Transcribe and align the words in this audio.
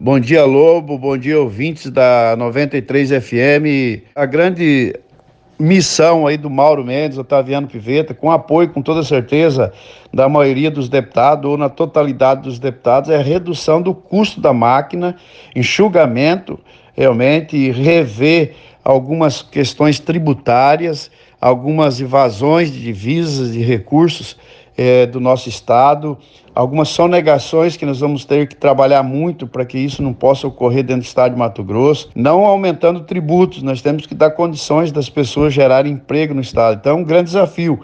Bom 0.00 0.20
dia, 0.20 0.44
Lobo. 0.44 0.96
Bom 0.96 1.18
dia, 1.18 1.40
ouvintes 1.40 1.90
da 1.90 2.36
93 2.38 3.10
FM. 3.10 4.06
A 4.14 4.26
grande 4.26 4.94
missão 5.58 6.24
aí 6.24 6.36
do 6.36 6.48
Mauro 6.48 6.84
Mendes, 6.84 7.18
Otaviano 7.18 7.66
Piveta, 7.66 8.14
com 8.14 8.30
apoio, 8.30 8.68
com 8.68 8.80
toda 8.80 9.02
certeza, 9.02 9.72
da 10.14 10.28
maioria 10.28 10.70
dos 10.70 10.88
deputados, 10.88 11.50
ou 11.50 11.58
na 11.58 11.68
totalidade 11.68 12.42
dos 12.42 12.60
deputados, 12.60 13.10
é 13.10 13.16
a 13.16 13.22
redução 13.22 13.82
do 13.82 13.92
custo 13.92 14.40
da 14.40 14.52
máquina, 14.52 15.16
enxugamento, 15.56 16.60
realmente, 16.96 17.72
rever 17.72 18.54
algumas 18.84 19.42
questões 19.42 19.98
tributárias, 19.98 21.10
algumas 21.40 22.00
evasões 22.00 22.70
de 22.70 22.80
divisas 22.80 23.52
e 23.56 23.62
recursos 23.62 24.36
é, 24.78 25.06
do 25.06 25.18
nosso 25.18 25.48
Estado, 25.48 26.16
algumas 26.54 26.88
sonegações 26.88 27.76
que 27.76 27.84
nós 27.84 27.98
vamos 27.98 28.24
ter 28.24 28.46
que 28.46 28.54
trabalhar 28.54 29.02
muito 29.02 29.44
para 29.44 29.64
que 29.64 29.76
isso 29.76 30.00
não 30.00 30.12
possa 30.12 30.46
ocorrer 30.46 30.84
dentro 30.84 31.02
do 31.02 31.06
Estado 31.06 31.32
de 31.32 31.38
Mato 31.38 31.64
Grosso, 31.64 32.08
não 32.14 32.44
aumentando 32.44 33.00
tributos, 33.00 33.60
nós 33.60 33.82
temos 33.82 34.06
que 34.06 34.14
dar 34.14 34.30
condições 34.30 34.92
das 34.92 35.08
pessoas 35.08 35.52
gerarem 35.52 35.94
emprego 35.94 36.32
no 36.32 36.40
Estado. 36.40 36.78
Então 36.80 36.96
é 36.96 37.00
um 37.00 37.04
grande 37.04 37.24
desafio. 37.24 37.80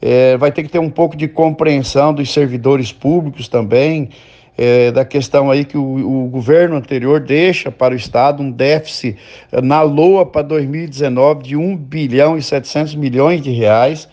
É, 0.00 0.36
vai 0.36 0.50
ter 0.50 0.64
que 0.64 0.68
ter 0.68 0.80
um 0.80 0.90
pouco 0.90 1.16
de 1.16 1.28
compreensão 1.28 2.12
dos 2.12 2.32
servidores 2.32 2.90
públicos 2.90 3.46
também, 3.46 4.08
é, 4.58 4.90
da 4.90 5.04
questão 5.04 5.48
aí 5.48 5.64
que 5.64 5.78
o, 5.78 6.24
o, 6.24 6.28
governo 6.28 6.74
anterior 6.74 7.20
deixa 7.20 7.70
para 7.70 7.94
o 7.94 7.96
Estado 7.96 8.42
um 8.42 8.50
déficit 8.50 9.16
na 9.62 9.80
LOA 9.80 10.26
para 10.26 10.42
2019 10.42 11.42
de 11.44 11.56
1 11.56 11.76
bilhão 11.76 12.36
e 12.36 12.42
700 12.42 12.96
milhões 12.96 13.40
de 13.40 13.50
reais, 13.52 14.08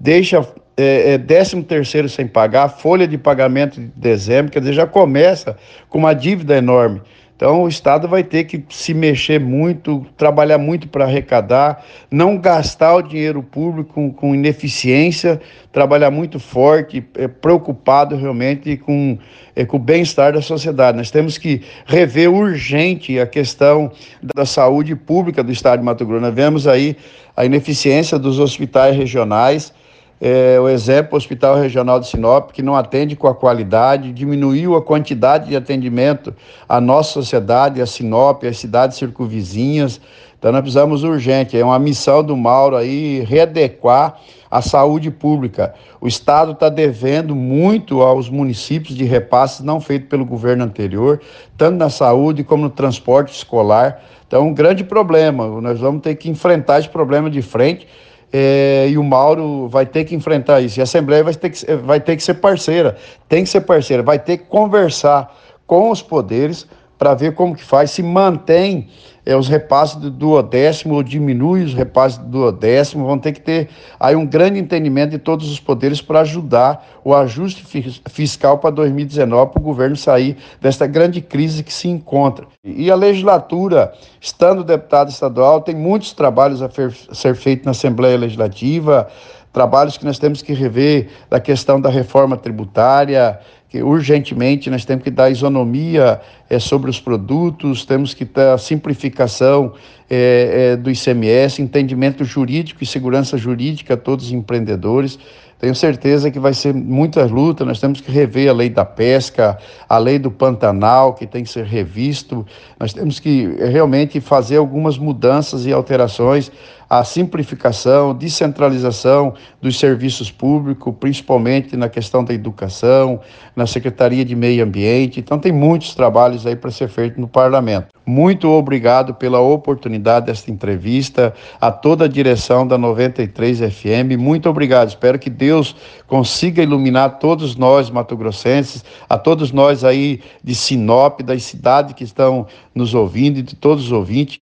deixa 0.00 0.42
é, 0.76 1.14
é, 1.14 1.18
13 1.18 1.62
terceiro 1.62 2.08
sem 2.08 2.26
pagar, 2.26 2.68
folha 2.68 3.08
de 3.08 3.16
pagamento 3.16 3.80
de 3.80 3.90
dezembro, 3.96 4.52
quer 4.52 4.60
dizer, 4.60 4.74
já 4.74 4.86
começa 4.86 5.56
com 5.88 5.98
uma 5.98 6.14
dívida 6.14 6.56
enorme. 6.56 7.00
Então 7.36 7.64
o 7.64 7.68
Estado 7.68 8.08
vai 8.08 8.24
ter 8.24 8.44
que 8.44 8.64
se 8.70 8.94
mexer 8.94 9.38
muito, 9.38 10.06
trabalhar 10.16 10.56
muito 10.56 10.88
para 10.88 11.04
arrecadar, 11.04 11.84
não 12.10 12.38
gastar 12.38 12.96
o 12.96 13.02
dinheiro 13.02 13.42
público 13.42 13.92
com, 13.92 14.10
com 14.10 14.34
ineficiência, 14.34 15.38
trabalhar 15.70 16.10
muito 16.10 16.40
forte, 16.40 17.04
é, 17.14 17.28
preocupado 17.28 18.16
realmente 18.16 18.78
com, 18.78 19.18
é, 19.54 19.66
com 19.66 19.76
o 19.76 19.80
bem-estar 19.80 20.32
da 20.32 20.40
sociedade. 20.40 20.96
Nós 20.96 21.10
temos 21.10 21.36
que 21.36 21.60
rever 21.84 22.32
urgente 22.32 23.20
a 23.20 23.26
questão 23.26 23.92
da 24.34 24.46
saúde 24.46 24.96
pública 24.96 25.44
do 25.44 25.52
Estado 25.52 25.80
de 25.80 25.84
Mato 25.84 26.06
Grosso. 26.06 26.22
Nós 26.22 26.34
vemos 26.34 26.66
aí 26.66 26.96
a 27.36 27.44
ineficiência 27.44 28.18
dos 28.18 28.38
hospitais 28.38 28.96
regionais 28.96 29.74
é, 30.20 30.58
o 30.58 30.68
exemplo, 30.68 31.16
Hospital 31.16 31.56
Regional 31.56 32.00
de 32.00 32.08
Sinop, 32.08 32.50
que 32.50 32.62
não 32.62 32.74
atende 32.74 33.14
com 33.14 33.28
a 33.28 33.34
qualidade, 33.34 34.12
diminuiu 34.12 34.74
a 34.74 34.82
quantidade 34.82 35.48
de 35.48 35.56
atendimento 35.56 36.34
à 36.68 36.80
nossa 36.80 37.12
sociedade, 37.12 37.82
a 37.82 37.86
Sinop, 37.86 38.44
às 38.44 38.58
cidades 38.58 38.96
circunvizinhas. 38.96 40.00
Então 40.38 40.52
nós 40.52 40.60
precisamos 40.62 41.02
urgente, 41.02 41.58
é 41.58 41.64
uma 41.64 41.78
missão 41.78 42.22
do 42.22 42.36
Mauro 42.36 42.76
aí, 42.76 43.20
readequar 43.20 44.18
a 44.50 44.62
saúde 44.62 45.10
pública. 45.10 45.74
O 46.00 46.06
Estado 46.06 46.52
está 46.52 46.68
devendo 46.68 47.34
muito 47.34 48.00
aos 48.00 48.30
municípios 48.30 48.96
de 48.96 49.04
repasses 49.04 49.60
não 49.60 49.80
feitos 49.80 50.08
pelo 50.08 50.24
governo 50.24 50.64
anterior, 50.64 51.20
tanto 51.58 51.76
na 51.76 51.90
saúde 51.90 52.44
como 52.44 52.64
no 52.64 52.70
transporte 52.70 53.34
escolar. 53.34 54.02
Então, 54.26 54.46
um 54.46 54.54
grande 54.54 54.84
problema. 54.84 55.60
Nós 55.60 55.80
vamos 55.80 56.02
ter 56.02 56.14
que 56.14 56.30
enfrentar 56.30 56.78
esse 56.78 56.88
problema 56.88 57.28
de 57.28 57.42
frente 57.42 57.86
é, 58.32 58.86
e 58.88 58.98
o 58.98 59.04
Mauro 59.04 59.68
vai 59.68 59.86
ter 59.86 60.04
que 60.04 60.14
enfrentar 60.14 60.60
isso. 60.60 60.78
E 60.78 60.80
a 60.80 60.84
Assembleia 60.84 61.22
vai 61.22 61.34
ter, 61.34 61.50
que, 61.50 61.74
vai 61.76 62.00
ter 62.00 62.16
que 62.16 62.22
ser 62.22 62.34
parceira, 62.34 62.96
tem 63.28 63.44
que 63.44 63.50
ser 63.50 63.62
parceira, 63.62 64.02
vai 64.02 64.18
ter 64.18 64.38
que 64.38 64.44
conversar 64.44 65.34
com 65.66 65.90
os 65.90 66.02
poderes 66.02 66.66
para 66.98 67.14
ver 67.14 67.34
como 67.34 67.54
que 67.54 67.64
faz, 67.64 67.90
se 67.90 68.02
mantém 68.02 68.88
é, 69.26 69.36
os 69.36 69.48
repasses 69.48 69.96
do 69.96 70.08
duodécimo 70.08 70.94
ou 70.94 71.02
diminui 71.02 71.64
os 71.64 71.74
repasses 71.74 72.16
do 72.16 72.26
duodécimo, 72.26 73.04
vão 73.04 73.18
ter 73.18 73.32
que 73.32 73.40
ter 73.40 73.68
aí 73.98 74.14
um 74.14 74.24
grande 74.24 74.60
entendimento 74.60 75.10
de 75.10 75.18
todos 75.18 75.50
os 75.50 75.58
poderes 75.58 76.00
para 76.00 76.20
ajudar 76.20 76.86
o 77.04 77.12
ajuste 77.12 77.64
fiscal 78.08 78.58
para 78.58 78.70
2019 78.70 79.52
para 79.52 79.60
o 79.60 79.64
governo 79.64 79.96
sair 79.96 80.36
desta 80.60 80.86
grande 80.86 81.20
crise 81.20 81.64
que 81.64 81.72
se 81.72 81.88
encontra. 81.88 82.46
E 82.64 82.88
a 82.88 82.94
legislatura, 82.94 83.92
estando 84.20 84.62
deputado 84.62 85.10
estadual, 85.10 85.60
tem 85.60 85.74
muitos 85.74 86.12
trabalhos 86.12 86.62
a 86.62 86.70
ser 87.12 87.34
feitos 87.34 87.64
na 87.64 87.72
Assembleia 87.72 88.16
Legislativa, 88.16 89.08
trabalhos 89.52 89.96
que 89.96 90.04
nós 90.04 90.18
temos 90.18 90.40
que 90.42 90.52
rever 90.52 91.08
da 91.28 91.40
questão 91.40 91.80
da 91.80 91.88
reforma 91.88 92.36
tributária, 92.36 93.40
que 93.68 93.82
urgentemente 93.82 94.70
nós 94.70 94.84
temos 94.84 95.02
que 95.02 95.10
dar 95.10 95.30
isonomia 95.30 96.20
é, 96.48 96.58
sobre 96.58 96.88
os 96.88 97.00
produtos, 97.00 97.84
temos 97.84 98.14
que 98.14 98.24
ter 98.24 98.48
a 98.48 98.58
simplificação 98.58 99.74
é, 100.08 100.72
é, 100.72 100.76
do 100.76 100.90
ICMS, 100.90 101.60
entendimento 101.60 102.24
jurídico 102.24 102.82
e 102.82 102.86
segurança 102.86 103.36
jurídica 103.36 103.94
a 103.94 103.96
todos 103.96 104.26
os 104.26 104.32
empreendedores. 104.32 105.18
Tenho 105.58 105.74
certeza 105.74 106.30
que 106.30 106.38
vai 106.38 106.52
ser 106.52 106.74
muita 106.74 107.24
luta. 107.24 107.64
Nós 107.64 107.80
temos 107.80 108.00
que 108.02 108.10
rever 108.10 108.50
a 108.50 108.52
lei 108.52 108.68
da 108.68 108.84
pesca, 108.84 109.58
a 109.88 109.96
lei 109.96 110.18
do 110.18 110.30
Pantanal, 110.30 111.14
que 111.14 111.26
tem 111.26 111.42
que 111.42 111.50
ser 111.50 111.64
revisto. 111.64 112.46
Nós 112.78 112.92
temos 112.92 113.18
que 113.18 113.46
realmente 113.58 114.20
fazer 114.20 114.58
algumas 114.58 114.98
mudanças 114.98 115.64
e 115.64 115.72
alterações, 115.72 116.52
a 116.90 117.02
simplificação, 117.04 118.14
descentralização 118.14 119.32
dos 119.60 119.78
serviços 119.78 120.30
públicos, 120.30 120.94
principalmente 121.00 121.74
na 121.74 121.88
questão 121.88 122.22
da 122.22 122.34
educação, 122.34 123.20
na 123.66 123.72
Secretaria 123.72 124.24
de 124.24 124.36
Meio 124.36 124.62
Ambiente. 124.62 125.18
Então, 125.18 125.40
tem 125.40 125.50
muitos 125.50 125.92
trabalhos 125.92 126.46
aí 126.46 126.54
para 126.54 126.70
ser 126.70 126.88
feito 126.88 127.20
no 127.20 127.26
parlamento. 127.26 127.88
Muito 128.06 128.48
obrigado 128.48 129.12
pela 129.12 129.40
oportunidade 129.40 130.26
desta 130.26 130.52
entrevista, 130.52 131.34
a 131.60 131.72
toda 131.72 132.04
a 132.04 132.08
direção 132.08 132.64
da 132.64 132.78
93 132.78 133.58
FM. 133.58 134.16
Muito 134.16 134.48
obrigado. 134.48 134.88
Espero 134.88 135.18
que 135.18 135.28
Deus 135.28 135.74
consiga 136.06 136.62
iluminar 136.62 137.18
todos 137.18 137.56
nós, 137.56 137.90
mato-grossenses, 137.90 138.84
a 139.08 139.18
todos 139.18 139.50
nós 139.50 139.82
aí 139.82 140.20
de 140.44 140.54
Sinop, 140.54 141.20
das 141.22 141.42
cidades 141.42 141.94
que 141.94 142.04
estão 142.04 142.46
nos 142.72 142.94
ouvindo 142.94 143.40
e 143.40 143.42
de 143.42 143.56
todos 143.56 143.86
os 143.86 143.92
ouvintes. 143.92 144.38